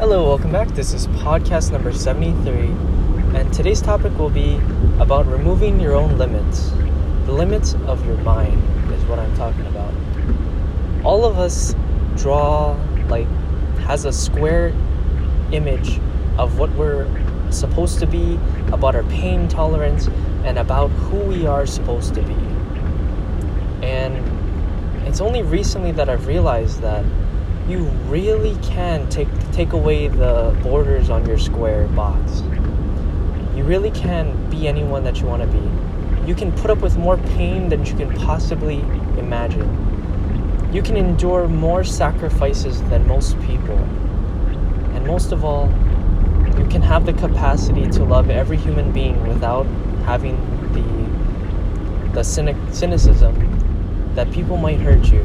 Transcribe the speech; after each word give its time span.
Hello, 0.00 0.26
welcome 0.26 0.50
back. 0.50 0.68
This 0.68 0.94
is 0.94 1.08
podcast 1.08 1.72
number 1.72 1.92
73, 1.92 2.68
and 3.38 3.52
today's 3.52 3.82
topic 3.82 4.16
will 4.16 4.30
be 4.30 4.58
about 4.98 5.26
removing 5.26 5.78
your 5.78 5.94
own 5.94 6.16
limits. 6.16 6.70
The 7.26 7.32
limits 7.32 7.74
of 7.86 8.06
your 8.06 8.16
mind 8.22 8.62
is 8.94 9.04
what 9.04 9.18
I'm 9.18 9.36
talking 9.36 9.66
about. 9.66 9.92
All 11.04 11.26
of 11.26 11.38
us 11.38 11.74
draw, 12.16 12.78
like, 13.10 13.28
has 13.80 14.06
a 14.06 14.12
square 14.12 14.68
image 15.52 16.00
of 16.38 16.58
what 16.58 16.70
we're 16.76 17.06
supposed 17.52 17.98
to 17.98 18.06
be, 18.06 18.40
about 18.72 18.94
our 18.94 19.04
pain 19.04 19.48
tolerance, 19.48 20.08
and 20.44 20.56
about 20.56 20.88
who 20.88 21.18
we 21.18 21.46
are 21.46 21.66
supposed 21.66 22.14
to 22.14 22.22
be. 22.22 22.36
And 23.86 24.16
it's 25.06 25.20
only 25.20 25.42
recently 25.42 25.92
that 25.92 26.08
I've 26.08 26.26
realized 26.26 26.80
that 26.80 27.04
you 27.70 27.84
really 28.08 28.56
can 28.62 29.08
take 29.08 29.28
take 29.52 29.72
away 29.72 30.08
the 30.08 30.58
borders 30.62 31.10
on 31.10 31.24
your 31.26 31.38
square 31.38 31.86
box. 31.88 32.40
You 33.54 33.64
really 33.64 33.90
can 33.90 34.50
be 34.50 34.66
anyone 34.66 35.04
that 35.04 35.20
you 35.20 35.26
want 35.26 35.42
to 35.42 35.48
be. 35.48 36.26
You 36.26 36.34
can 36.34 36.52
put 36.52 36.70
up 36.70 36.78
with 36.78 36.96
more 36.96 37.16
pain 37.16 37.68
than 37.68 37.84
you 37.84 37.94
can 37.94 38.12
possibly 38.14 38.80
imagine. 39.18 39.68
You 40.72 40.82
can 40.82 40.96
endure 40.96 41.48
more 41.48 41.84
sacrifices 41.84 42.82
than 42.84 43.06
most 43.06 43.38
people. 43.42 43.78
And 44.94 45.06
most 45.06 45.32
of 45.32 45.44
all, 45.44 45.68
you 46.58 46.66
can 46.68 46.82
have 46.82 47.06
the 47.06 47.12
capacity 47.12 47.88
to 47.90 48.04
love 48.04 48.30
every 48.30 48.56
human 48.56 48.92
being 48.92 49.26
without 49.26 49.66
having 50.04 50.36
the 50.72 52.12
the 52.12 52.24
cynic, 52.24 52.56
cynicism 52.72 53.34
that 54.14 54.30
people 54.32 54.56
might 54.56 54.80
hurt 54.80 55.12
you 55.12 55.24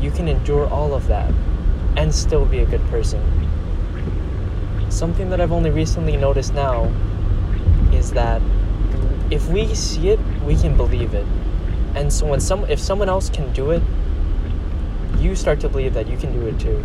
you 0.00 0.10
can 0.10 0.28
endure 0.28 0.68
all 0.68 0.94
of 0.94 1.06
that 1.08 1.32
and 1.96 2.14
still 2.14 2.44
be 2.44 2.60
a 2.60 2.66
good 2.66 2.84
person. 2.88 3.20
Something 4.90 5.30
that 5.30 5.40
I've 5.40 5.52
only 5.52 5.70
recently 5.70 6.16
noticed 6.16 6.54
now 6.54 6.84
is 7.92 8.12
that 8.12 8.40
if 9.30 9.48
we 9.48 9.74
see 9.74 10.10
it, 10.10 10.20
we 10.44 10.56
can 10.56 10.76
believe 10.76 11.14
it. 11.14 11.26
And 11.94 12.12
so 12.12 12.26
when 12.26 12.40
some 12.40 12.64
if 12.66 12.78
someone 12.78 13.08
else 13.08 13.28
can 13.28 13.52
do 13.52 13.72
it, 13.72 13.82
you 15.18 15.34
start 15.34 15.60
to 15.60 15.68
believe 15.68 15.94
that 15.94 16.06
you 16.06 16.16
can 16.16 16.32
do 16.32 16.46
it 16.46 16.58
too. 16.60 16.84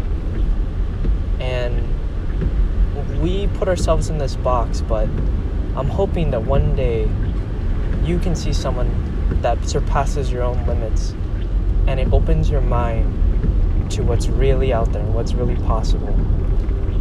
And 1.40 1.84
we 3.22 3.48
put 3.48 3.68
ourselves 3.68 4.10
in 4.10 4.18
this 4.18 4.36
box, 4.36 4.82
but 4.82 5.08
I'm 5.76 5.88
hoping 5.88 6.32
that 6.32 6.42
one 6.42 6.76
day 6.76 7.10
you 8.04 8.20
can 8.20 8.36
see 8.36 8.52
someone 8.52 8.90
that 9.42 9.64
surpasses 9.68 10.32
your 10.32 10.44
own 10.44 10.66
limits 10.66 11.14
and 11.88 12.00
it 12.00 12.12
opens 12.12 12.50
your 12.50 12.62
mind 12.62 13.92
to 13.92 14.04
what's 14.04 14.28
really 14.28 14.74
out 14.74 14.92
there 14.92 15.02
and 15.02 15.14
what's 15.14 15.34
really 15.34 15.56
possible. 15.64 16.14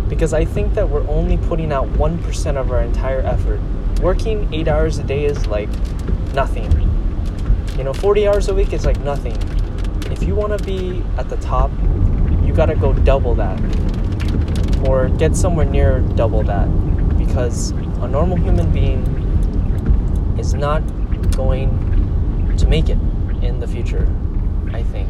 Because 0.08 0.32
I 0.32 0.44
think 0.44 0.74
that 0.74 0.88
we're 0.88 1.06
only 1.08 1.38
putting 1.38 1.72
out 1.72 1.88
1% 1.94 2.56
of 2.56 2.70
our 2.70 2.82
entire 2.82 3.20
effort. 3.20 3.60
Working 4.00 4.52
eight 4.52 4.68
hours 4.68 4.98
a 4.98 5.04
day 5.04 5.24
is 5.24 5.46
like 5.46 5.70
nothing. 6.34 6.70
You 7.78 7.84
know, 7.84 7.92
40 7.92 8.28
hours 8.28 8.48
a 8.48 8.54
week 8.54 8.72
is 8.72 8.84
like 8.84 9.00
nothing. 9.00 9.36
If 10.10 10.22
you 10.22 10.34
want 10.34 10.58
to 10.58 10.64
be 10.64 11.02
at 11.16 11.28
the 11.28 11.36
top, 11.38 11.70
you 12.44 12.52
got 12.52 12.66
to 12.66 12.74
go 12.74 12.92
double 12.92 13.34
that 13.36 13.58
or 14.86 15.08
get 15.08 15.36
somewhere 15.36 15.64
near 15.64 16.00
double 16.16 16.42
that 16.42 16.66
because 17.16 17.70
a 17.70 18.08
normal 18.08 18.36
human 18.36 18.70
being 18.72 19.06
is 20.38 20.54
not 20.54 20.82
going 21.30 22.56
to 22.58 22.66
make 22.66 22.88
it 22.88 22.98
in 23.42 23.60
the 23.60 23.66
future. 23.66 24.06
I 24.72 24.82
think. 24.82 25.08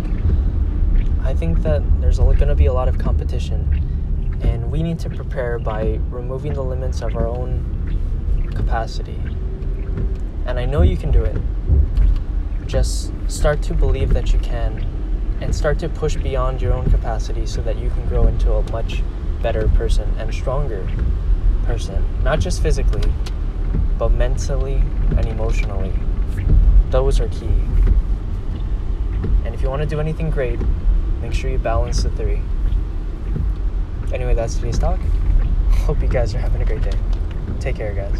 I 1.22 1.34
think 1.34 1.62
that 1.62 1.82
there's 2.00 2.18
going 2.18 2.48
to 2.48 2.54
be 2.54 2.66
a 2.66 2.72
lot 2.72 2.88
of 2.88 2.98
competition, 2.98 4.38
and 4.42 4.70
we 4.70 4.82
need 4.82 4.98
to 5.00 5.10
prepare 5.10 5.58
by 5.58 6.00
removing 6.10 6.52
the 6.52 6.62
limits 6.62 7.00
of 7.00 7.14
our 7.16 7.28
own 7.28 8.50
capacity. 8.54 9.20
And 10.46 10.58
I 10.58 10.64
know 10.64 10.82
you 10.82 10.96
can 10.96 11.12
do 11.12 11.22
it. 11.22 11.36
Just 12.66 13.12
start 13.28 13.62
to 13.62 13.74
believe 13.74 14.12
that 14.14 14.32
you 14.32 14.38
can, 14.40 14.84
and 15.40 15.54
start 15.54 15.78
to 15.80 15.88
push 15.88 16.16
beyond 16.16 16.60
your 16.60 16.72
own 16.72 16.90
capacity 16.90 17.46
so 17.46 17.62
that 17.62 17.76
you 17.76 17.90
can 17.90 18.06
grow 18.08 18.26
into 18.26 18.52
a 18.52 18.62
much 18.72 19.02
better 19.42 19.68
person 19.68 20.12
and 20.18 20.32
stronger 20.34 20.88
person. 21.64 22.04
Not 22.22 22.40
just 22.40 22.62
physically, 22.62 23.12
but 23.98 24.10
mentally 24.10 24.82
and 25.16 25.26
emotionally. 25.26 25.92
Those 26.90 27.20
are 27.20 27.28
key. 27.28 27.50
And 29.52 29.58
if 29.58 29.62
you 29.62 29.68
want 29.68 29.82
to 29.82 29.86
do 29.86 30.00
anything 30.00 30.30
great, 30.30 30.58
make 31.20 31.34
sure 31.34 31.50
you 31.50 31.58
balance 31.58 32.02
the 32.02 32.08
three. 32.12 32.40
Anyway, 34.10 34.32
that's 34.32 34.54
today's 34.54 34.78
talk. 34.78 34.98
Hope 35.84 36.00
you 36.00 36.08
guys 36.08 36.34
are 36.34 36.38
having 36.38 36.62
a 36.62 36.64
great 36.64 36.80
day. 36.80 36.98
Take 37.60 37.76
care, 37.76 37.92
guys. 37.92 38.18